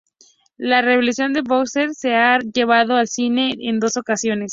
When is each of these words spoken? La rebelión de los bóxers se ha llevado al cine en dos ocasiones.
La 0.57 0.81
rebelión 0.81 1.31
de 1.31 1.41
los 1.41 1.47
bóxers 1.47 1.95
se 1.95 2.15
ha 2.15 2.39
llevado 2.39 2.95
al 2.95 3.07
cine 3.07 3.53
en 3.59 3.79
dos 3.79 3.97
ocasiones. 3.97 4.49